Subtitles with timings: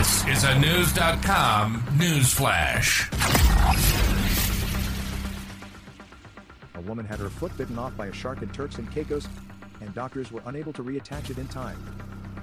[0.00, 3.10] This is a News.com news flash.
[6.74, 9.28] A woman had her foot bitten off by a shark in Turks and Caicos,
[9.82, 11.76] and doctors were unable to reattach it in time.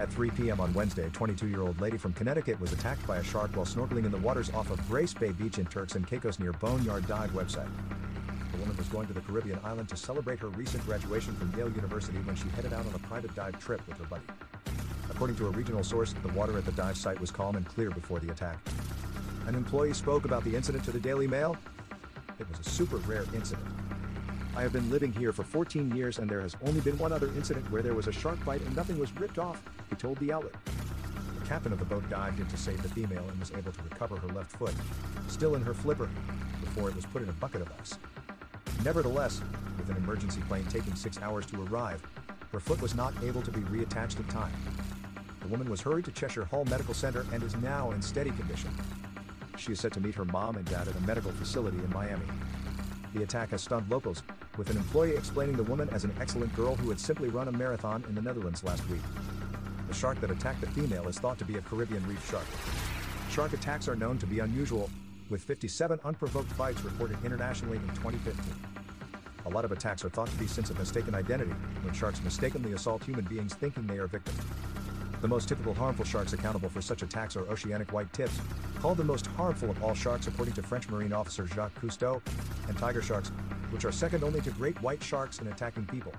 [0.00, 0.58] At 3 p.m.
[0.58, 3.66] on Wednesday, a 22 year old lady from Connecticut was attacked by a shark while
[3.66, 7.06] snorkeling in the waters off of Grace Bay Beach in Turks and Caicos near Boneyard
[7.06, 7.70] Dive website.
[8.50, 11.70] The woman was going to the Caribbean island to celebrate her recent graduation from Yale
[11.70, 14.24] University when she headed out on a private dive trip with her buddy.
[15.14, 17.88] According to a regional source, the water at the dive site was calm and clear
[17.88, 18.58] before the attack.
[19.46, 21.56] An employee spoke about the incident to the Daily Mail.
[22.40, 23.66] It was a super rare incident.
[24.56, 27.28] I have been living here for 14 years and there has only been one other
[27.36, 30.32] incident where there was a shark bite and nothing was ripped off, he told the
[30.32, 30.54] outlet.
[31.38, 33.82] The captain of the boat dived in to save the female and was able to
[33.82, 34.74] recover her left foot,
[35.28, 36.08] still in her flipper,
[36.60, 37.98] before it was put in a bucket of ice.
[38.84, 39.42] Nevertheless,
[39.78, 42.02] with an emergency plane taking six hours to arrive,
[42.54, 44.52] her foot was not able to be reattached in time.
[45.40, 48.70] The woman was hurried to Cheshire Hall Medical Center and is now in steady condition.
[49.56, 52.26] She is set to meet her mom and dad at a medical facility in Miami.
[53.12, 54.22] The attack has stunned locals,
[54.56, 57.52] with an employee explaining the woman as an excellent girl who had simply run a
[57.52, 59.02] marathon in the Netherlands last week.
[59.88, 62.46] The shark that attacked the female is thought to be a Caribbean reef shark.
[63.30, 64.90] Shark attacks are known to be unusual,
[65.28, 68.44] with 57 unprovoked bites reported internationally in 2015.
[69.46, 72.72] A lot of attacks are thought to be since of mistaken identity, when sharks mistakenly
[72.72, 74.40] assault human beings thinking they are victims.
[75.20, 78.40] The most typical harmful sharks accountable for such attacks are oceanic white tips,
[78.80, 82.22] called the most harmful of all sharks according to French marine officer Jacques Cousteau,
[82.68, 83.30] and tiger sharks,
[83.70, 86.12] which are second only to great white sharks in attacking people.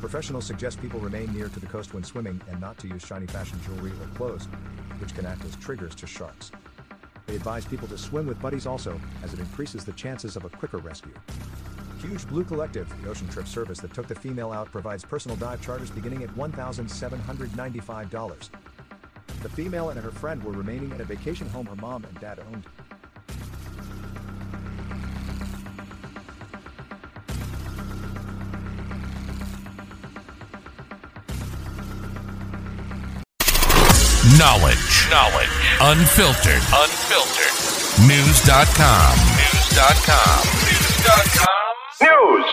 [0.00, 3.26] Professionals suggest people remain near to the coast when swimming and not to use shiny
[3.26, 4.46] fashion jewelry or clothes,
[4.98, 6.52] which can act as triggers to sharks.
[7.26, 10.48] They advise people to swim with buddies also, as it increases the chances of a
[10.48, 11.14] quicker rescue.
[12.00, 15.60] Huge Blue Collective, the ocean trip service that took the female out, provides personal dive
[15.60, 18.50] charters beginning at $1,795.
[19.42, 22.40] The female and her friend were remaining at a vacation home her mom and dad
[22.40, 22.66] owned.
[34.38, 35.08] Knowledge.
[35.08, 35.48] Knowledge.
[35.80, 36.60] Unfiltered.
[36.74, 37.54] Unfiltered.
[38.06, 39.16] News.com.
[39.38, 40.44] News.com.
[40.66, 41.46] News.com.
[42.02, 42.52] News.